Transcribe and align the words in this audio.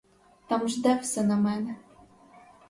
Там 0.47 0.67
жде 0.67 0.95
все 0.99 1.23
на 1.23 1.35
мене! 1.37 1.75